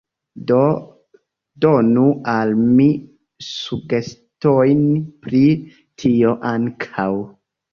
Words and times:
Do 0.51 0.59
donu 1.65 2.05
al 2.33 2.55
mi 2.79 2.87
sugestojn 3.49 4.83
pri 5.27 5.45
tio 6.05 6.35
ankaŭ. 6.57 7.09